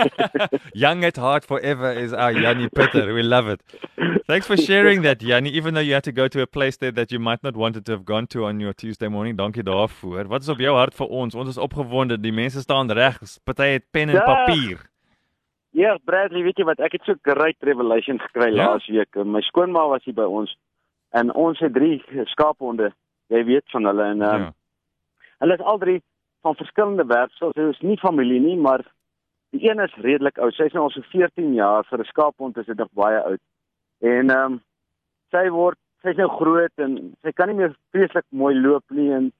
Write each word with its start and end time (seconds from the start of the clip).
Young 0.73 1.03
at 1.05 1.15
heart 1.17 1.45
forever 1.45 1.91
is 1.91 2.13
our 2.13 2.31
Yanni 2.31 2.69
Pitter. 2.69 3.13
We 3.13 3.23
love 3.23 3.47
it. 3.47 3.61
Thanks 4.27 4.45
for 4.47 4.57
sharing 4.57 5.01
that, 5.03 5.21
Yanni. 5.21 5.49
Even 5.49 5.73
though 5.73 5.83
you 5.87 5.93
had 5.93 6.03
to 6.03 6.11
go 6.11 6.27
to 6.27 6.41
a 6.41 6.47
place 6.47 6.77
there 6.77 6.91
that 6.91 7.11
you 7.11 7.19
might 7.19 7.41
not 7.43 7.55
wanted 7.55 7.85
to 7.85 7.91
have 7.93 8.05
gone 8.05 8.27
to 8.27 8.45
on 8.45 8.59
your 8.59 8.73
Tuesday 8.73 9.07
morning. 9.07 9.35
Dankie 9.37 9.63
daarvoor. 9.63 10.27
Wat 10.27 10.41
is 10.41 10.49
op 10.49 10.59
jou 10.59 10.75
hart 10.75 10.93
vir 10.95 11.07
ons? 11.07 11.35
Ons 11.35 11.49
is 11.49 11.57
opgewonde. 11.57 12.19
Die 12.21 12.31
mense 12.33 12.61
staan 12.61 12.91
reg. 12.91 13.17
Party 13.43 13.71
het 13.77 13.85
pen 13.91 14.09
en 14.09 14.15
Ja. 14.15 14.25
papier. 14.25 14.77
Ja, 15.71 15.97
Bradley, 16.05 16.43
weet 16.43 16.57
jy 16.57 16.63
wat? 16.65 16.79
Ek 16.79 16.91
het 16.91 17.03
so 17.05 17.13
great 17.21 17.55
revelation 17.59 18.19
gekry 18.19 18.51
Ja? 18.55 18.65
laas 18.71 18.87
week. 18.87 19.15
My 19.25 19.41
skoonma 19.41 19.87
was 19.89 20.03
hier 20.03 20.13
by 20.15 20.25
ons 20.25 20.55
en 21.11 21.33
ons 21.33 21.59
het 21.59 21.73
drie 21.73 22.03
skaaphonde. 22.25 22.91
Jy 23.29 23.43
weet 23.45 23.63
van 23.71 23.85
hulle 23.85 24.03
en 24.03 24.21
ehm 24.21 24.41
Ja. 24.41 24.53
Hulle 25.39 25.53
is 25.53 25.61
al 25.61 25.77
drie 25.77 26.01
van 26.41 26.55
verskillende 26.55 27.05
werpsels. 27.05 27.53
Hulle 27.55 27.69
is 27.69 27.81
nie 27.81 27.97
familie 27.97 28.39
nie, 28.39 28.55
maar 28.57 28.81
die 29.51 29.69
een 29.69 29.79
is 29.79 29.93
redelik 29.95 30.37
oud. 30.37 30.53
Sy's 30.53 30.73
nou 30.73 30.83
al 30.83 30.89
so 30.89 31.01
14 31.01 31.53
jaar 31.53 31.83
vir 31.89 31.99
'n 31.99 32.03
skaaphond 32.11 32.57
is 32.57 32.65
dit 32.65 32.77
nog 32.77 32.89
baie 32.93 33.19
oud. 33.21 33.39
En 34.01 34.29
ehm 34.29 34.51
um, 34.53 34.61
sy 35.31 35.49
word 35.49 35.77
sy's 36.03 36.15
nou 36.17 36.29
groot 36.29 36.71
en 36.77 37.15
sy 37.23 37.31
kan 37.31 37.47
nie 37.47 37.55
meer 37.55 37.75
vreeslik 37.91 38.25
mooi 38.29 38.55
loop 38.55 38.83
nie 38.89 39.11
en 39.13 39.31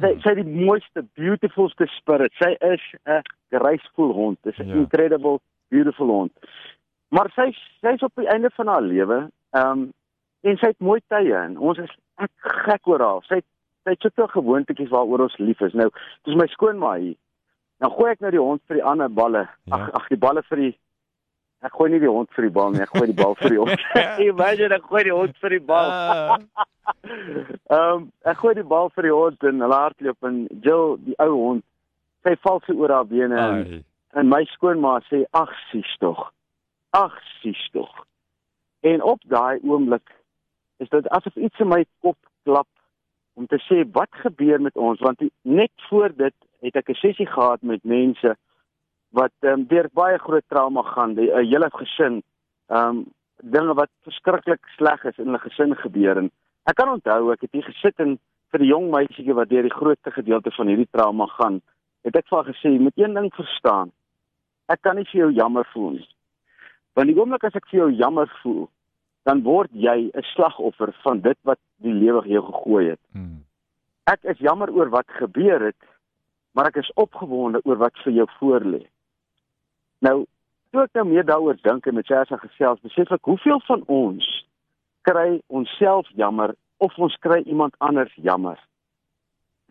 sy 0.00 0.12
Hmm. 0.12 0.20
sy 0.20 0.34
die 0.34 0.44
mooiste 0.66 1.02
beautifulste 1.14 1.86
spirit. 1.86 2.32
Sy 2.38 2.56
is 2.60 2.80
'n 3.06 3.22
graceful 3.50 4.12
hond. 4.12 4.38
Dis 4.42 4.58
'n 4.58 4.68
Ja. 4.68 4.74
incredible 4.74 5.38
beautiful 5.70 6.06
hond. 6.06 6.32
Maar 7.10 7.30
sy 7.34 7.52
sy's 7.80 8.02
op 8.02 8.12
die 8.16 8.28
einde 8.28 8.50
van 8.50 8.66
haar 8.66 8.82
lewe. 8.82 9.30
Ehm 9.52 9.70
um, 9.70 9.92
en 10.42 10.56
sy 10.56 10.66
het 10.66 10.78
mooi 10.80 11.00
tye 11.08 11.34
en 11.34 11.58
ons 11.58 11.78
is 11.78 11.90
ek 12.18 12.30
gek 12.38 12.86
oor 12.86 13.00
haar. 13.00 13.22
Sy 13.24 13.40
sy 13.84 13.90
het 13.90 14.00
soveel 14.00 14.26
gewoontetjies 14.28 14.88
waaroor 14.90 15.20
ons 15.20 15.38
lief 15.38 15.60
is. 15.60 15.72
Nou, 15.72 15.90
dis 16.24 16.34
my 16.34 16.46
skoonma 16.46 16.94
hier. 16.98 17.16
Nou 17.82 17.90
gooi 17.94 18.10
ek 18.12 18.20
nou 18.24 18.30
die 18.34 18.42
hond 18.42 18.62
vir 18.66 18.80
die 18.80 18.86
ander 18.90 19.08
balle. 19.08 19.46
Ja. 19.70 19.78
Ag 19.78 19.90
ag 20.00 20.08
die 20.12 20.20
balle 20.20 20.42
vir 20.50 20.64
die 20.64 20.74
Ek 21.58 21.74
gooi 21.74 21.88
nie 21.90 21.98
die 21.98 22.10
hond 22.10 22.30
vir 22.36 22.44
die 22.46 22.54
bal 22.54 22.68
nie, 22.70 22.84
ek 22.84 22.92
gooi 22.94 23.08
die 23.10 23.16
bal 23.18 23.32
vir 23.34 23.50
die 23.50 23.58
hond. 23.58 23.86
Imagine 24.28 24.76
ek 24.78 24.84
gooi 24.86 25.00
die 25.08 25.14
hond 25.14 25.40
vir 25.42 25.54
die 25.56 25.64
bal. 25.70 25.88
Ah, 25.90 26.36
Ehm 27.74 27.96
um, 27.96 28.04
ek 28.30 28.38
gooi 28.40 28.52
die 28.56 28.66
bal 28.70 28.92
vir 28.94 29.08
die 29.08 29.14
hond 29.14 29.46
en 29.50 29.64
hulle 29.64 29.80
hardloop 29.82 30.28
en 30.28 30.36
Jill, 30.64 30.94
die 31.04 31.16
ou 31.24 31.32
hond, 31.34 31.64
sy 32.24 32.36
val 32.46 32.62
so 32.64 32.76
oor 32.78 32.94
haar 32.94 33.08
bene 33.10 33.40
en, 33.42 33.64
ai. 33.66 33.80
en 34.22 34.30
my 34.30 34.40
skoonma 34.54 34.94
sê 35.08 35.24
ag 35.36 35.50
sies 35.72 35.90
tog. 36.02 36.28
Ag 36.96 37.18
sies 37.40 37.60
tog. 37.74 37.90
En 38.86 39.02
op 39.02 39.20
daai 39.26 39.58
oomblik 39.66 40.14
is 40.78 40.90
dit 40.94 41.10
asof 41.18 41.36
iets 41.36 41.60
in 41.60 41.72
my 41.74 41.82
kop 42.06 42.18
klap 42.46 42.70
om 43.34 43.50
te 43.50 43.58
sê 43.66 43.82
wat 43.98 44.14
gebeur 44.22 44.62
met 44.62 44.78
ons 44.78 45.02
want 45.02 45.18
die, 45.18 45.32
net 45.42 45.74
voor 45.90 46.14
dit 46.14 46.34
het 46.60 46.76
ek 46.76 46.90
'n 46.90 46.94
sessie 46.94 47.26
gehad 47.26 47.62
met 47.62 47.84
mense 47.84 48.36
wat 49.10 49.32
ehm 49.40 49.52
um, 49.52 49.66
deur 49.66 49.88
baie 49.92 50.18
groot 50.18 50.44
trauma 50.48 50.82
gaan, 50.82 51.14
'n 51.14 51.46
hele 51.46 51.70
gesin 51.70 52.22
ehm 52.68 52.88
um, 52.88 53.06
dinge 53.42 53.74
wat 53.74 53.90
verskriklik 54.02 54.60
sleg 54.76 55.04
is 55.04 55.18
in 55.18 55.24
hulle 55.24 55.38
gesin 55.38 55.74
gebeur 55.74 56.16
en 56.16 56.30
ek 56.64 56.76
kan 56.76 56.88
onthou 56.88 57.32
ek 57.32 57.40
het 57.40 57.52
hier 57.52 57.62
gesit 57.62 57.98
en 57.98 58.18
vir 58.52 58.64
die 58.64 58.70
jong 58.70 58.90
meisietjie 58.90 59.36
wat 59.36 59.50
deur 59.50 59.66
die 59.66 59.74
grootste 59.74 60.10
gedeelte 60.10 60.50
van 60.56 60.70
hierdie 60.70 60.88
trauma 60.90 61.26
gaan, 61.36 61.60
het 62.06 62.16
ek 62.16 62.28
vir 62.28 62.38
haar 62.38 62.54
gesê, 62.54 62.72
"Jy 62.72 62.80
moet 62.80 62.98
een 62.98 63.14
ding 63.14 63.30
verstaan. 63.34 63.92
Ek 64.68 64.80
kan 64.82 64.96
nie 64.96 65.04
vir 65.04 65.20
jou 65.20 65.32
jammer 65.32 65.64
voel 65.72 65.90
nie. 65.90 66.08
Want 66.94 67.08
die 67.08 67.16
oomblik 67.16 67.44
as 67.44 67.54
ek 67.54 67.68
vir 67.70 67.80
jou 67.80 67.90
jammer 67.92 68.28
voel, 68.42 68.68
dan 69.24 69.42
word 69.42 69.70
jy 69.72 70.10
'n 70.14 70.22
slagoffer 70.34 70.92
van 71.02 71.20
dit 71.20 71.38
wat 71.42 71.58
die 71.82 71.92
lewe 71.92 72.28
jou 72.28 72.42
gegooi 72.42 72.88
het. 72.88 73.00
Hmm. 73.12 73.44
Ek 74.06 74.24
is 74.24 74.38
jammer 74.38 74.70
oor 74.70 74.88
wat 74.90 75.06
gebeur 75.06 75.60
het, 75.60 75.82
maar 76.58 76.72
ek 76.72 76.80
is 76.80 76.90
opgewonde 76.98 77.60
oor 77.62 77.78
wat 77.78 77.94
vir 78.02 78.16
jou 78.16 78.24
voorlê. 78.40 78.80
Nou, 80.02 80.24
toe 80.74 80.80
ek 80.82 80.96
nou 80.98 81.04
meer 81.06 81.26
daaroor 81.26 81.54
dink 81.62 81.84
en 81.86 81.94
met 81.94 82.08
Sersa 82.10 82.34
gesels, 82.42 82.80
besef 82.82 83.12
ek 83.14 83.30
hoeveel 83.30 83.62
van 83.68 83.84
ons 83.86 84.26
kry 85.06 85.36
onsself 85.46 86.10
jammer 86.18 86.56
of 86.82 86.96
ons 86.98 87.14
kry 87.22 87.44
iemand 87.46 87.78
anders 87.78 88.10
jammer. 88.26 88.58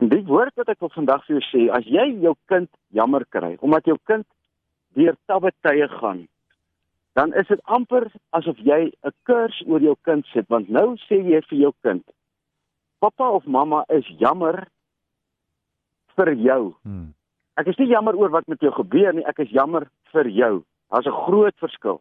En 0.00 0.08
die 0.08 0.22
woord 0.30 0.56
wat 0.56 0.72
ek 0.72 0.80
wil 0.80 0.94
vandag 0.94 1.26
vir 1.26 1.36
jou 1.36 1.44
sê, 1.50 1.66
as 1.76 1.84
jy 1.84 2.06
jou 2.24 2.32
kind 2.48 2.72
jammer 2.96 3.26
kry 3.36 3.58
omdat 3.60 3.92
jou 3.92 3.98
kind 4.08 4.24
deur 4.96 5.20
tawe 5.28 5.52
tye 5.68 5.90
gaan, 5.92 6.24
dan 7.20 7.36
is 7.36 7.52
dit 7.52 7.60
amper 7.68 8.08
asof 8.40 8.64
jy 8.64 8.80
'n 8.88 9.12
kurs 9.28 9.60
oor 9.68 9.84
jou 9.84 9.96
kind 10.08 10.24
sit 10.32 10.48
want 10.48 10.72
nou 10.72 10.96
sê 11.04 11.20
jy 11.20 11.44
vir 11.52 11.58
jou 11.66 11.72
kind 11.82 12.04
Pappa 12.98 13.28
of 13.28 13.44
mamma 13.44 13.84
is 13.88 14.08
jammer 14.24 14.68
vir 16.18 16.34
jou. 16.34 16.74
Hmm. 16.82 17.14
Ek 17.58 17.70
is 17.72 17.78
nie 17.80 17.90
jammer 17.90 18.16
oor 18.18 18.30
wat 18.34 18.46
met 18.50 18.62
jou 18.62 18.70
gebeur 18.74 19.14
nie, 19.16 19.26
ek 19.26 19.40
is 19.46 19.54
jammer 19.54 19.88
vir 20.12 20.28
jou. 20.30 20.54
Daar's 20.90 21.06
'n 21.06 21.22
groot 21.26 21.56
verskil. 21.58 22.00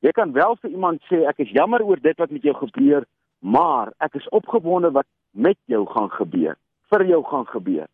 Jy 0.00 0.12
kan 0.12 0.32
wel 0.32 0.56
vir 0.62 0.70
iemand 0.70 1.02
sê 1.10 1.26
ek 1.26 1.40
is 1.40 1.50
jammer 1.50 1.82
oor 1.82 2.00
dit 2.00 2.18
wat 2.18 2.30
met 2.30 2.42
jou 2.42 2.54
gebeur, 2.54 3.04
maar 3.42 3.92
ek 4.00 4.14
is 4.14 4.28
opgewonde 4.28 4.90
wat 4.90 5.06
met 5.32 5.58
jou 5.66 5.86
gaan 5.86 6.10
gebeur, 6.10 6.56
vir 6.90 7.04
jou 7.06 7.22
gaan 7.24 7.46
gebeur. 7.46 7.88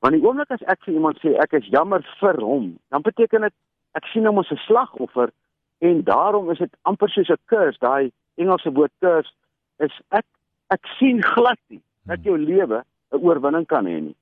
Want 0.00 0.14
die 0.14 0.22
oomblik 0.22 0.50
as 0.50 0.62
ek 0.66 0.82
vir 0.84 0.94
iemand 0.94 1.18
sê 1.22 1.36
ek 1.38 1.52
is 1.52 1.70
jammer 1.70 2.02
vir 2.20 2.40
hom, 2.40 2.78
dan 2.90 3.02
beteken 3.02 3.46
dit 3.46 3.54
ek 3.94 4.06
sien 4.12 4.26
hom 4.26 4.38
as 4.38 4.50
'n 4.50 4.56
slagoffer 4.66 5.30
en 5.80 6.02
daarom 6.02 6.50
is 6.50 6.58
dit 6.58 6.74
amper 6.82 7.08
soos 7.08 7.30
'n 7.30 7.38
curse, 7.46 7.78
daai 7.78 8.10
Engelse 8.36 8.72
woord 8.72 8.92
curse 9.00 9.32
is 9.78 9.92
ek 10.10 10.24
ek 10.72 10.86
sien 10.98 11.20
glad 11.22 11.58
nie 11.68 11.82
dat 12.08 12.24
jou 12.24 12.36
lewe 12.38 12.82
'n 13.12 13.22
oorwinning 13.22 13.66
kan 13.66 13.86
hê 13.86 14.00
nie. 14.00 14.16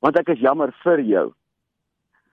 Want 0.00 0.18
ek 0.18 0.28
is 0.34 0.40
jammer 0.40 0.72
vir 0.82 1.00
jou. 1.00 1.26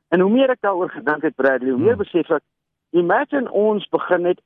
En 0.09 0.19
hoe 0.23 0.31
meer 0.31 0.49
ek 0.49 0.61
daaroor 0.63 0.89
gedink 0.89 1.23
het 1.27 1.35
Bradley, 1.35 1.71
hoe 1.71 1.79
meer 1.79 1.95
Hmm. 1.95 2.03
besef 2.03 2.31
ek 2.31 2.43
imagine 2.91 3.51
ons 3.51 3.87
begin 3.89 4.21
net 4.21 4.39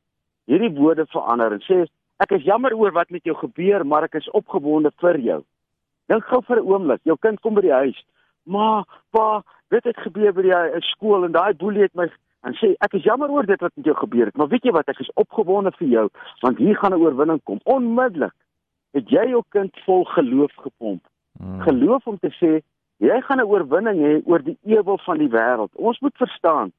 hierdie 0.50 0.74
woorde 0.74 1.06
verander 1.06 1.54
en 1.54 1.62
sê 1.62 1.86
ek 2.20 2.32
is 2.32 2.44
jammer 2.44 2.74
oor 2.74 2.92
wat 2.92 3.10
met 3.10 3.24
jou 3.24 3.36
gebeur, 3.36 3.86
maar 3.86 4.04
ek 4.04 4.16
is 4.16 4.30
opgewonde 4.30 4.92
vir 5.02 5.20
jou. 5.20 5.44
Dink 6.08 6.26
gou 6.26 6.42
vir 6.42 6.58
'n 6.58 6.68
oomblik, 6.68 7.02
jou 7.04 7.18
kind 7.18 7.40
kom 7.42 7.54
by 7.54 7.62
die 7.62 7.74
huis. 7.74 8.04
Ma, 8.46 8.84
pa, 9.12 9.44
dit 9.70 9.84
het 9.84 9.98
gebeur 9.98 10.34
by 10.34 10.42
die 10.42 10.82
skool 10.82 11.26
en 11.26 11.32
daai 11.32 11.54
boelie 11.54 11.82
het 11.82 11.96
my 11.96 12.10
en 12.44 12.54
sê 12.54 12.76
ek 12.82 12.94
is 12.94 13.04
jammer 13.04 13.30
oor 13.30 13.46
dit 13.46 13.62
wat 13.62 13.72
met 13.76 13.86
jou 13.86 13.96
gebeur 13.96 14.26
het, 14.26 14.38
maar 14.38 14.48
weet 14.48 14.64
jy 14.64 14.72
wat, 14.72 14.90
ek 14.90 15.00
is 15.00 15.14
opgewonde 15.14 15.72
vir 15.78 15.88
jou 15.88 16.10
want 16.42 16.58
hier 16.58 16.76
gaan 16.76 16.94
'n 16.94 17.02
oorwinning 17.02 17.44
kom. 17.44 17.60
Onmiddellik 17.66 18.34
het 18.94 19.10
jy 19.10 19.30
jou 19.30 19.44
kind 19.50 19.72
vol 19.86 20.04
geloof 20.06 20.52
gepomp. 20.56 21.04
Hmm. 21.40 21.62
Geloof 21.62 22.08
om 22.08 22.18
te 22.20 22.32
sê 22.42 22.62
jy 23.02 23.22
gaan 23.22 23.40
'n 23.42 23.50
oorwinning 23.50 24.00
hê 24.00 24.22
oor 24.26 24.44
die 24.44 24.58
ewel 24.66 24.98
van 25.06 25.18
die 25.18 25.30
wêreld. 25.30 25.74
Ons 25.76 26.00
moet 26.00 26.18
verstaan. 26.18 26.72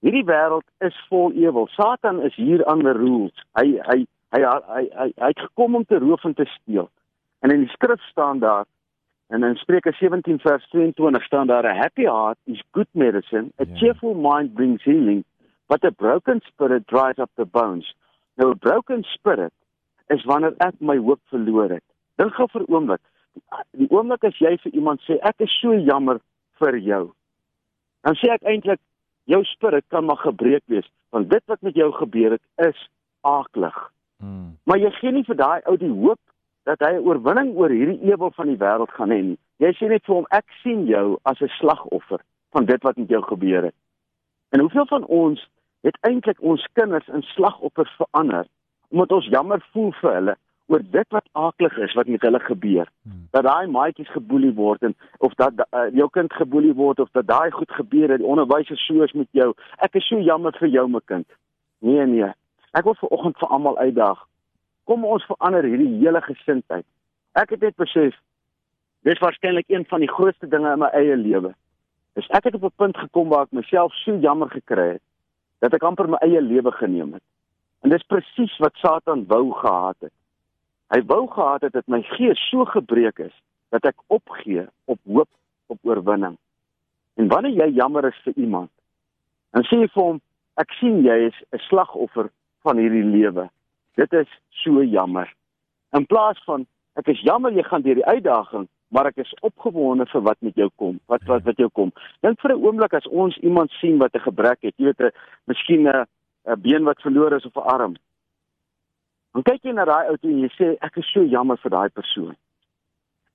Hierdie 0.00 0.24
wêreld 0.24 0.66
is 0.80 0.96
vol 1.08 1.32
ewel. 1.32 1.68
Satan 1.76 2.22
is 2.22 2.34
hier 2.34 2.64
aan 2.66 2.82
the 2.82 2.92
rules. 2.92 3.36
Hy 3.54 3.78
hy 3.90 4.06
Hy 4.32 4.40
hy 4.40 4.82
hy, 4.96 5.10
hy 5.20 5.28
het 5.28 5.40
gekom 5.44 5.74
om 5.76 5.84
te 5.84 5.98
roof 6.00 6.22
en 6.24 6.34
te 6.34 6.46
steel. 6.48 6.86
En 7.44 7.52
in 7.52 7.66
die 7.66 7.72
skrif 7.74 8.00
staan 8.08 8.38
daar 8.40 8.64
en 9.28 9.44
in 9.44 9.56
Spreuke 9.56 9.92
17 9.92 10.38
vers 10.40 10.64
22 10.70 11.24
staan 11.24 11.46
daar 11.46 11.64
'n 11.68 11.76
happy 11.76 12.02
heart 12.02 12.38
is 12.44 12.62
good 12.72 12.88
medicine, 12.92 13.52
a 13.60 13.64
Ja. 13.64 13.76
cheerful 13.76 14.14
mind 14.14 14.54
brings 14.54 14.82
healing, 14.84 15.24
but 15.68 15.84
a 15.84 15.90
broken 15.90 16.40
spirit 16.40 16.86
dries 16.86 17.18
up 17.18 17.30
the 17.34 17.44
bones. 17.44 17.94
Nou 18.36 18.50
'n 18.50 18.58
broken 18.58 19.02
spirit 19.02 19.52
is 20.08 20.24
wanneer 20.24 20.54
ek 20.58 20.80
my 20.80 20.96
hoop 20.96 21.20
verloor 21.28 21.68
het. 21.68 21.84
Dink 22.16 22.34
gou 22.34 22.48
vir 22.48 22.62
'n 22.62 22.72
oomblik. 22.74 23.00
Die, 23.76 23.88
oomblik 23.90 24.24
as 24.24 24.38
jy 24.40 24.56
vir 24.62 24.74
iemand 24.74 25.02
sê 25.06 25.18
ek 25.22 25.44
is 25.46 25.52
so 25.60 25.74
jammer 25.74 26.20
vir 26.60 26.78
jou. 26.78 27.04
Dan 28.06 28.18
sê 28.20 28.32
ek 28.34 28.44
eintlik 28.48 28.80
jou 29.30 29.42
spirit 29.44 29.84
kan 29.88 30.04
maar 30.04 30.20
gebreek 30.24 30.64
wees 30.66 30.88
want 31.12 31.28
dit 31.30 31.44
wat 31.46 31.60
met 31.60 31.76
jou 31.76 31.90
gebeur 31.92 32.38
het 32.38 32.68
is 32.68 32.78
aaklig. 33.28 33.76
Mm. 34.24 34.56
Maar 34.64 34.78
jy 34.80 34.90
gee 34.96 35.12
nie 35.12 35.26
vir 35.28 35.36
daai 35.36 35.60
ou 35.68 35.76
die 35.76 35.92
hoop 35.92 36.20
dat 36.64 36.80
hy 36.80 36.92
'n 36.96 37.04
oorwinning 37.04 37.52
oor 37.56 37.70
hierdie 37.70 38.00
ewel 38.08 38.30
van 38.30 38.48
die 38.48 38.56
wêreld 38.56 38.92
gaan 38.96 39.10
hê 39.10 39.20
nie. 39.22 39.38
Jy 39.58 39.72
sê 39.76 39.88
net 39.88 40.06
vir 40.06 40.14
hom 40.14 40.26
ek 40.30 40.46
sien 40.62 40.86
jou 40.86 41.18
as 41.24 41.40
'n 41.40 41.52
slagoffer 41.58 42.20
van 42.52 42.64
dit 42.64 42.82
wat 42.82 42.96
met 42.96 43.08
jou 43.08 43.22
gebeur 43.22 43.62
het. 43.64 43.74
En 44.52 44.60
hoeveel 44.60 44.86
van 44.86 45.04
ons 45.04 45.48
het 45.82 45.98
eintlik 46.00 46.40
ons 46.40 46.66
kinders 46.72 47.08
in 47.08 47.22
slagoffers 47.22 47.94
verander 47.96 48.46
omdat 48.88 49.12
ons 49.12 49.28
jammer 49.32 49.60
voel 49.72 49.92
vir 50.00 50.14
hulle 50.14 50.36
oor 50.72 50.82
dit 50.90 51.08
wat 51.14 51.28
aaklig 51.32 51.76
is 51.84 51.94
wat 51.98 52.08
met 52.08 52.24
hulle 52.24 52.40
gebeur. 52.40 52.88
Hmm. 53.02 53.26
Dat 53.30 53.44
daai 53.44 53.66
maatjies 53.66 54.10
geboelie 54.12 54.52
word 54.56 54.82
en 54.88 54.94
of 55.18 55.34
dat 55.40 55.60
uh, 55.64 55.86
jou 55.92 56.08
kind 56.10 56.32
geboelie 56.32 56.72
word 56.78 57.00
of 57.04 57.10
dat 57.12 57.26
daai 57.28 57.50
goed 57.50 57.70
gebeur 57.70 58.08
het, 58.08 58.22
die 58.22 58.28
onderwysers 58.34 58.86
so 58.86 59.04
is 59.04 59.12
met 59.12 59.28
jou. 59.36 59.52
Ek 59.84 60.00
is 60.00 60.08
so 60.08 60.20
jammer 60.20 60.56
vir 60.58 60.72
jou 60.72 60.86
my 60.88 61.02
kind. 61.04 61.28
Nee 61.84 62.06
nee. 62.06 62.30
Ek 62.72 62.88
wil 62.88 62.96
vanoggend 63.00 63.38
vir 63.42 63.52
almal 63.52 63.78
uitdaag. 63.78 64.22
Kom 64.88 65.04
ons 65.04 65.26
verander 65.28 65.68
hierdie 65.68 65.90
hele 66.00 66.22
gesindheid. 66.24 66.86
Ek 67.36 67.52
het 67.52 67.60
net 67.60 67.76
besef 67.76 68.16
dis 69.04 69.20
waarskynlik 69.20 69.68
een 69.68 69.84
van 69.90 70.00
die 70.00 70.10
grootste 70.10 70.48
dinge 70.48 70.72
in 70.72 70.80
my 70.80 70.88
eie 70.96 71.16
lewe. 71.16 71.52
Dis 72.16 72.28
ek 72.32 72.48
het 72.48 72.54
op 72.54 72.64
'n 72.64 72.76
punt 72.76 72.96
gekom 72.96 73.28
waar 73.28 73.44
ek 73.48 73.52
myself 73.52 73.92
so 74.04 74.16
jammer 74.16 74.48
gekry 74.48 74.88
het 74.96 75.02
dat 75.62 75.74
ek 75.74 75.84
amper 75.86 76.08
my 76.08 76.18
eie 76.26 76.40
lewe 76.40 76.72
geneem 76.72 77.12
het. 77.12 77.22
En 77.82 77.90
dis 77.90 78.02
presies 78.10 78.58
wat 78.58 78.74
Satan 78.74 79.26
wou 79.26 79.52
gehad 79.52 79.96
het. 80.00 80.12
Hy 80.92 81.00
wou 81.08 81.24
gehad 81.32 81.62
het 81.64 81.72
dat 81.72 81.86
my 81.88 82.02
gees 82.04 82.40
so 82.50 82.64
gebreek 82.68 83.18
is 83.24 83.32
dat 83.72 83.86
ek 83.88 84.02
opgee 84.12 84.66
op 84.84 84.98
hoop 85.08 85.28
op 85.72 85.78
oorwinning. 85.88 86.36
En 87.16 87.28
wanneer 87.32 87.54
jy 87.62 87.68
jammer 87.78 88.04
is 88.10 88.18
vir 88.26 88.36
iemand, 88.36 88.68
dan 89.56 89.64
sê 89.64 89.78
jy 89.80 89.88
vir 89.94 90.02
hom, 90.02 90.18
ek 90.60 90.74
sien 90.76 91.00
jy 91.04 91.16
is 91.30 91.38
'n 91.56 91.62
slagoffer 91.68 92.28
van 92.62 92.76
hierdie 92.76 93.08
lewe. 93.08 93.48
Dit 93.96 94.12
is 94.12 94.28
so 94.64 94.84
jammer. 94.84 95.32
In 95.96 96.06
plaas 96.06 96.44
van 96.44 96.66
ek 96.96 97.08
is 97.08 97.24
jammer 97.24 97.52
jy 97.52 97.62
gaan 97.62 97.82
deur 97.82 97.94
die 97.94 98.12
uitdaging, 98.12 98.68
maar 98.88 99.06
ek 99.06 99.16
is 99.16 99.34
opgewonde 99.40 100.06
vir 100.06 100.20
wat 100.20 100.40
met 100.40 100.54
jou 100.54 100.68
kom. 100.76 101.00
Wat 101.06 101.24
wat 101.24 101.42
wat 101.42 101.56
jou 101.56 101.70
kom. 101.72 101.92
Dink 102.20 102.40
vir 102.40 102.52
'n 102.52 102.64
oomblik 102.64 102.92
as 102.92 103.08
ons 103.08 103.36
iemand 103.38 103.70
sien 103.80 103.98
wat 103.98 104.14
'n 104.14 104.28
gebrek 104.28 104.60
het, 104.62 104.74
jy 104.76 104.84
weet 104.84 105.00
'n 105.00 105.10
miskien 105.46 105.88
'n 105.88 106.04
'n 106.46 106.60
been 106.60 106.84
wat 106.84 107.00
verlore 107.00 107.36
is 107.36 107.46
of 107.46 107.56
'n 107.56 107.68
arm. 107.68 107.96
Dan 109.32 109.42
kyk 109.42 109.64
jy 109.64 109.72
na 109.72 109.84
daai 109.88 110.10
ou 110.12 110.16
toe 110.20 110.30
en 110.30 110.42
jy 110.44 110.50
sê 110.56 110.70
ek 110.84 110.98
is 111.00 111.12
so 111.12 111.24
jammer 111.24 111.56
vir 111.62 111.70
daai 111.70 111.90
persoon. 111.90 112.34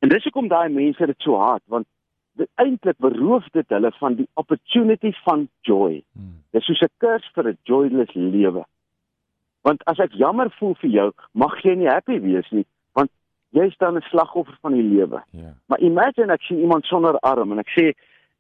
En 0.01 0.09
dis 0.09 0.23
hoekom 0.23 0.47
daai 0.47 0.69
mense 0.69 1.05
dit 1.05 1.25
so 1.25 1.39
haat 1.41 1.63
want 1.73 1.88
eintlik 2.61 2.97
beroof 3.01 3.47
dit 3.53 3.69
hulle 3.73 3.91
van 3.97 4.15
die 4.15 4.27
opportunity 4.38 5.11
van 5.25 5.47
joy. 5.65 6.03
Mm. 6.13 6.35
Dis 6.53 6.65
soos 6.65 6.81
'n 6.81 6.94
kurs 6.97 7.25
vir 7.33 7.49
'n 7.49 7.57
joyless 7.63 8.13
lewe. 8.13 8.63
Want 9.61 9.85
as 9.85 9.99
ek 9.99 10.13
jammer 10.13 10.51
voel 10.59 10.75
vir 10.75 10.89
jou, 10.89 11.11
mag 11.33 11.61
jy 11.63 11.75
nie 11.75 11.89
happy 11.89 12.19
wees 12.19 12.50
nie, 12.51 12.65
want 12.93 13.09
jy 13.51 13.73
dan 13.79 13.97
'n 13.97 14.01
slagoffer 14.09 14.57
van 14.61 14.73
die 14.73 14.83
lewe. 14.83 15.23
Ja. 15.31 15.53
Maar 15.65 15.79
imagine 15.79 16.33
ek 16.33 16.41
sien 16.41 16.59
iemand 16.59 16.85
sonder 16.85 17.19
arm 17.19 17.51
en 17.51 17.59
ek 17.59 17.69
sê 17.69 17.93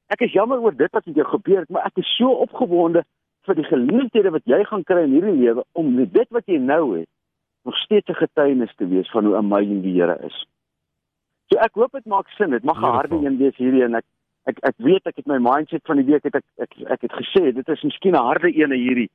ek 0.07 0.21
is 0.21 0.31
jammer 0.31 0.59
oor 0.59 0.75
dit 0.75 0.91
wat 0.91 1.05
met 1.05 1.15
jou 1.15 1.27
gebeur 1.27 1.59
het, 1.59 1.69
maar 1.69 1.85
ek 1.85 1.97
is 1.97 2.17
so 2.17 2.29
opgewonde 2.29 3.03
vir 3.41 3.55
die 3.55 3.63
geleenthede 3.63 4.29
wat 4.31 4.45
jy 4.45 4.63
gaan 4.63 4.83
kry 4.83 5.03
in 5.03 5.11
hierdie 5.11 5.39
lewe 5.39 5.63
om 5.73 5.95
dit 5.95 6.29
wat 6.29 6.45
jy 6.45 6.57
nou 6.57 6.99
het 6.99 7.09
nog 7.67 7.77
steeds 7.77 8.07
'n 8.09 8.21
getuienis 8.23 8.75
te 8.75 8.87
wees 8.87 9.09
van 9.11 9.25
hoe 9.25 9.35
amazing 9.35 9.81
die 9.83 9.99
Here 9.99 10.17
is. 10.25 10.47
So 11.49 11.59
ek 11.59 11.73
hoop 11.73 11.91
dit 11.91 12.05
maak 12.05 12.29
sin. 12.29 12.49
Dit 12.49 12.63
mag 12.63 12.79
'n 12.81 12.95
harde 12.99 13.15
een 13.15 13.37
wees 13.37 13.55
hierdie 13.55 13.83
en 13.83 13.95
ek 13.95 14.05
ek 14.43 14.57
ek 14.61 14.77
weet 14.77 15.05
ek 15.05 15.15
het 15.15 15.27
my 15.27 15.37
mindset 15.37 15.83
van 15.85 15.97
die 15.97 16.05
week 16.11 16.23
het 16.23 16.35
ek 16.35 16.47
ek 16.57 16.73
ek 16.95 17.01
het 17.01 17.13
gesê 17.21 17.53
dit 17.53 17.69
is 17.69 17.83
miskien 17.83 18.15
'n 18.15 18.27
harde 18.29 18.49
een 18.61 18.71
hierdie. 18.71 19.09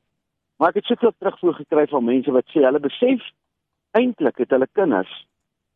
Maar 0.59 0.69
ek 0.69 0.75
het 0.75 0.85
soveel 0.85 1.15
terugvoer 1.19 1.55
gekry 1.55 1.87
van 1.87 2.05
mense 2.05 2.31
wat 2.33 2.47
sê 2.47 2.61
hulle 2.61 2.81
besef 2.81 3.23
eintlik 3.91 4.37
het 4.39 4.51
hulle 4.51 4.69
kinders 4.73 5.27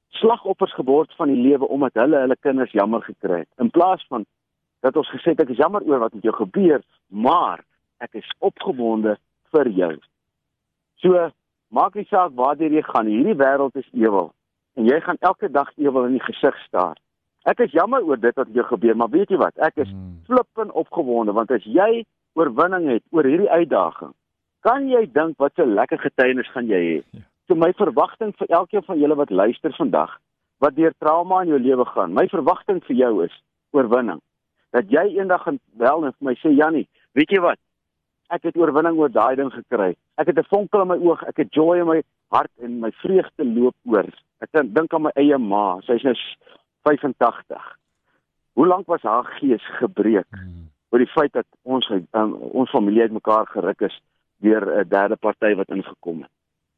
slagoffers 0.08 0.74
geword 0.74 1.12
van 1.16 1.28
die 1.28 1.42
lewe 1.42 1.68
omdat 1.68 1.94
hulle 1.94 2.16
hulle 2.16 2.36
kinders 2.40 2.72
jammer 2.72 3.02
gekry 3.02 3.38
het. 3.38 3.48
In 3.58 3.70
plaas 3.70 4.04
van 4.08 4.24
dat 4.80 4.96
ons 4.96 5.10
gesê 5.10 5.34
het 5.34 5.40
ek 5.40 5.48
is 5.54 5.62
jammer 5.62 5.82
oor 5.82 5.98
wat 5.98 6.14
met 6.14 6.22
jou 6.22 6.34
gebeur, 6.34 6.82
maar 7.08 7.64
ek 7.98 8.14
is 8.14 8.30
opgewonde 8.38 9.16
vir 9.50 9.68
jou. 9.68 9.94
So 11.02 11.30
maak 11.70 11.94
nie 11.94 12.06
saak 12.10 12.32
waartoe 12.34 12.70
jy 12.70 12.82
gaan, 12.82 13.06
hierdie 13.06 13.34
wêreld 13.36 13.76
is 13.76 13.88
ewel 13.92 14.32
en 14.76 14.84
jy 14.84 15.00
gaan 15.00 15.16
elke 15.20 15.48
dag 15.48 15.70
ewel 15.76 16.04
in 16.04 16.12
die 16.18 16.24
gesig 16.26 16.56
staar. 16.66 16.96
Ek 17.46 17.60
is 17.60 17.72
jammer 17.72 18.02
oor 18.04 18.18
dit 18.20 18.34
wat 18.36 18.48
jou 18.52 18.64
gebeur, 18.66 18.96
maar 18.96 19.08
weet 19.08 19.30
jy 19.30 19.36
wat? 19.36 19.56
Ek 19.56 19.76
is 19.76 19.88
Mm. 19.88 20.20
flippend 20.26 20.72
opgewonde 20.72 21.32
want 21.32 21.50
as 21.50 21.64
jy 21.64 22.04
oorwinning 22.34 22.88
het 22.90 23.02
oor 23.10 23.24
hierdie 23.24 23.50
uitdaging, 23.50 24.12
kan 24.60 24.88
jy 24.88 25.06
dink 25.12 25.38
wat 25.38 25.58
'n 25.58 25.74
lekker 25.74 25.98
getuienis 25.98 26.50
gaan 26.52 26.66
jy 26.66 26.80
hê. 26.82 27.02
Ja. 27.12 27.20
So 27.48 27.54
my 27.54 27.72
verwagting 27.72 28.34
vir 28.36 28.48
elkeen 28.48 28.82
van 28.82 28.98
julle 28.98 29.14
wat 29.14 29.30
luister 29.30 29.72
vandag, 29.72 30.18
wat 30.58 30.74
deur 30.74 30.92
trauma 30.98 31.42
in 31.42 31.48
jou 31.48 31.58
lewe 31.58 31.84
gaan, 31.84 32.12
my 32.12 32.26
verwagting 32.28 32.82
vir 32.84 32.96
jou 32.96 33.24
is 33.24 33.42
oorwinning. 33.72 34.20
Dat 34.72 34.90
jy 34.90 35.16
eendag 35.18 35.42
gaan 35.42 35.58
bel 35.78 36.04
en 36.04 36.12
vir 36.12 36.24
my 36.28 36.34
sê 36.34 36.50
Jannie, 36.56 36.88
weet 37.14 37.30
jy 37.30 37.40
wat? 37.40 37.58
Ek 38.28 38.42
het 38.42 38.56
oorwinning 38.56 38.96
oor 38.98 39.08
daai 39.10 39.36
ding 39.36 39.52
gekry. 39.52 39.94
Ek 40.18 40.26
het 40.26 40.38
'n 40.38 40.44
vonkel 40.50 40.80
in 40.82 40.88
my 40.88 40.96
oog, 41.08 41.22
ek 41.24 41.36
het 41.36 41.52
joy 41.54 41.78
in 41.78 41.86
my 41.86 42.02
hart 42.30 42.50
en 42.62 42.80
my 42.80 42.90
vreugde 42.92 43.44
loop 43.44 43.74
oor. 43.84 44.06
Ek 44.40 44.50
dink 44.52 44.92
aan 44.94 45.02
my 45.02 45.10
eie 45.14 45.38
ma, 45.38 45.80
sy's 45.80 46.02
nou 46.02 46.14
s- 46.14 46.36
85. 46.82 47.76
Hoe 48.52 48.66
lank 48.66 48.86
was 48.86 49.02
haar 49.02 49.24
gees 49.24 49.62
gebreek 49.78 50.26
Mm. 50.30 50.68
oor 50.90 50.98
die 50.98 51.12
feit 51.12 51.32
dat 51.32 51.46
ons 51.62 51.90
um, 52.12 52.32
ons 52.34 52.70
familie 52.70 53.02
uitmekaar 53.02 53.46
geruk 53.46 53.80
is 53.80 54.00
deur 54.40 54.80
'n 54.84 54.88
derde 54.88 55.16
party 55.16 55.54
wat 55.54 55.68
ingekom 55.68 56.22
het. 56.22 56.30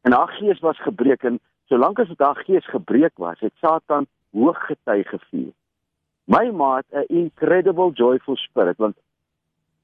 En 0.02 0.12
haar 0.12 0.28
gees 0.28 0.58
was 0.60 0.78
gebreek 0.80 1.22
en 1.24 1.40
solank 1.68 1.98
as 1.98 2.08
dit 2.08 2.18
haar 2.18 2.36
gees 2.44 2.64
gebreek 2.66 3.12
was, 3.18 3.40
het 3.40 3.52
Satan 3.60 4.06
hoog 4.32 4.58
getuig 4.66 5.08
gevier. 5.08 5.52
My 6.26 6.50
ma 6.50 6.76
het 6.76 6.86
'n 6.92 7.14
incredible 7.14 7.90
joyful 7.92 8.36
spirit 8.36 8.76
want 8.76 8.96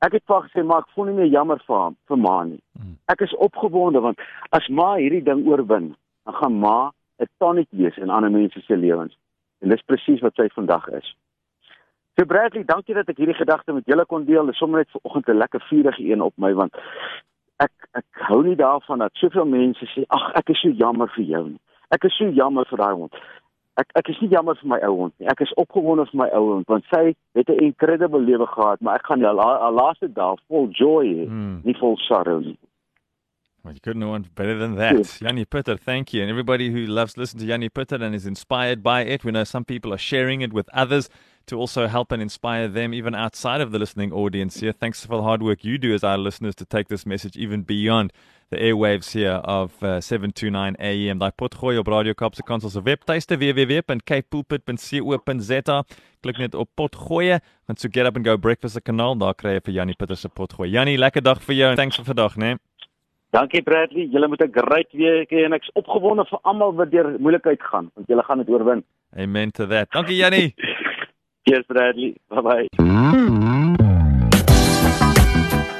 ek 0.06 0.16
het 0.18 0.24
vir 0.26 0.36
haar 0.36 0.48
gesê 0.48 0.64
maar 0.64 0.84
ek 0.84 0.94
voel 0.94 1.10
nie 1.10 1.18
meer 1.18 1.32
jammer 1.32 1.60
vir 1.66 1.76
haar 1.76 1.92
vir 2.10 2.20
ma 2.26 2.36
nie. 2.44 2.60
Mm. 2.78 2.96
Ek 3.12 3.20
is 3.26 3.34
opgewonde 3.46 4.00
want 4.04 4.22
as 4.50 4.68
ma 4.68 4.94
hierdie 5.00 5.24
ding 5.24 5.44
oorwin, 5.48 5.94
dan 6.24 6.34
gaan 6.40 6.58
ma 6.60 6.78
'n 7.20 7.28
tonic 7.38 7.68
wees 7.70 7.96
in 7.96 8.10
ander 8.10 8.30
mense 8.30 8.60
se 8.60 8.76
lewens. 8.76 9.16
En 9.60 9.68
dis 9.68 9.86
presies 9.86 10.20
wat 10.20 10.34
sy 10.34 10.48
vandag 10.54 10.88
is. 10.88 11.14
So 12.16 12.24
Bradley, 12.24 12.64
dankie 12.64 12.94
dat 12.94 13.08
ek 13.08 13.18
hierdie 13.18 13.34
gedagte 13.34 13.72
met 13.72 13.86
julle 13.86 14.04
kon 14.06 14.24
deel. 14.24 14.44
Dit 14.46 14.54
is 14.54 14.58
sommer 14.58 14.78
net 14.78 14.90
vanoggend 14.90 15.28
'n 15.28 15.38
lekker 15.38 15.60
vurige 15.60 16.02
een 16.02 16.20
op 16.22 16.34
my 16.36 16.54
want 16.54 16.74
ek 17.56 17.72
ek 17.92 18.06
hou 18.28 18.42
nie 18.42 18.56
daarvan 18.56 18.98
dat 18.98 19.14
soveel 19.14 19.46
mense 19.46 19.86
sê 19.86 20.04
ag 20.08 20.32
ek 20.34 20.50
is 20.50 20.60
so 20.60 20.68
jammer 20.68 21.08
vir 21.16 21.24
jou 21.24 21.48
nie. 21.48 21.60
Ek 21.90 22.04
is 22.04 22.16
so 22.16 22.28
jammer 22.28 22.66
vir 22.66 22.78
daai 22.78 22.94
hond. 22.94 23.14
Ek 23.76 23.88
ek 23.96 24.08
is 24.08 24.16
nie 24.22 24.28
jammer 24.30 24.54
vir 24.54 24.68
my 24.68 24.78
ou 24.86 24.96
hond 25.00 25.12
nie. 25.18 25.26
Ek 25.26 25.40
is 25.40 25.52
opgewonde 25.58 26.04
vir 26.10 26.18
my 26.20 26.28
ou 26.32 26.52
hond 26.52 26.68
want 26.68 26.84
sy 26.94 27.14
het 27.34 27.48
'n 27.48 27.58
incredible 27.64 28.20
lewe 28.20 28.46
gehad, 28.46 28.80
maar 28.80 28.96
ek 28.96 29.06
gaan 29.06 29.20
haar 29.22 29.34
la- 29.34 29.70
laaste 29.70 30.08
dae 30.12 30.36
vol 30.48 30.68
joy 30.68 31.06
hê, 31.06 31.26
Mm. 31.28 31.60
nie 31.64 31.74
vol 31.80 31.96
sorrow 31.96 32.40
nie. 32.40 32.56
Well, 33.64 33.72
you 33.72 33.80
couldn't 33.80 34.06
want 34.06 34.34
better 34.34 34.58
than 34.58 34.74
that. 34.76 35.20
Yanni 35.22 35.46
Pitter, 35.46 35.76
thank 35.78 36.12
you. 36.12 36.20
And 36.20 36.30
everybody 36.30 36.70
who 36.70 36.84
loves 36.84 37.16
listen 37.16 37.40
to 37.40 37.46
Yanni 37.46 37.70
Pitter 37.70 37.96
and 37.96 38.14
is 38.14 38.26
inspired 38.26 38.82
by 38.82 39.00
it, 39.00 39.24
we 39.24 39.32
know 39.32 39.42
some 39.44 39.64
people 39.64 39.90
are 39.94 39.96
sharing 39.98 40.42
it 40.42 40.52
with 40.52 40.68
others 40.74 41.08
to 41.46 41.56
also 41.58 41.86
help 41.86 42.12
and 42.12 42.20
inspire 42.20 42.68
them 42.68 42.92
even 42.92 43.14
outside 43.14 43.62
of 43.62 43.70
the 43.72 43.78
listening 43.78 44.12
audience 44.12 44.60
here. 44.60 44.72
Thanks 44.72 45.06
for 45.06 45.16
the 45.16 45.22
hard 45.22 45.42
work 45.42 45.64
you 45.64 45.78
do 45.78 45.94
as 45.94 46.04
our 46.04 46.18
listeners 46.18 46.54
to 46.56 46.66
take 46.66 46.88
this 46.88 47.06
message 47.06 47.38
even 47.38 47.62
beyond 47.62 48.12
the 48.50 48.58
airwaves 48.58 49.12
here 49.12 49.40
of 49.44 49.70
uh, 49.82 50.00
729 50.00 50.76
AM. 50.78 51.18
Daai 51.18 51.30
potgooi 51.36 51.78
op 51.78 51.86
Radio 51.86 52.14
Kaapse 52.14 52.42
Kansel 52.42 52.70
se 52.70 52.82
webtuiste 52.82 53.36
www.capepulpit.co.za. 53.36 55.82
Klik 56.20 56.38
net 56.38 56.54
op 56.54 56.68
potgooi, 56.74 57.38
want 57.66 57.80
so 57.80 57.88
get 57.92 58.06
up 58.06 58.16
and 58.16 58.24
go 58.24 58.36
breakfast 58.36 58.74
se 58.74 58.80
kanaal, 58.80 59.18
daar 59.18 59.34
kry 59.34 59.50
jy 59.56 59.60
vir 59.64 59.74
Yanni 59.80 59.94
Pitter 59.98 60.16
se 60.16 60.28
potgooi. 60.28 60.70
Yanni, 60.72 60.98
lekker 60.98 61.22
dag 61.22 61.42
vir 61.44 61.54
jou. 61.56 61.74
Thanks 61.76 61.96
vir 62.00 62.06
vandag, 62.12 62.36
né? 62.36 62.54
Nee? 62.54 62.58
Dankie 63.34 63.62
Bradley, 63.66 64.06
julle 64.12 64.28
moet 64.28 64.42
'n 64.42 64.52
great 64.52 64.92
week 64.92 65.30
hê 65.30 65.44
en 65.44 65.52
ek's 65.52 65.70
opgewonde 65.74 66.24
vir 66.30 66.38
almal 66.42 66.74
wat 66.74 66.90
deur 66.90 67.18
moeilikheid 67.18 67.62
gaan, 67.62 67.90
want 67.94 68.08
julle 68.08 68.22
gaan 68.22 68.38
dit 68.38 68.48
oorwin. 68.48 68.84
Amen 69.16 69.50
to 69.50 69.66
that. 69.66 69.90
Dankie 69.90 70.16
Jannie. 70.16 70.54
Cheers 71.44 71.66
Bradley. 71.66 72.16
Bye 72.28 72.42
bye. 72.42 73.63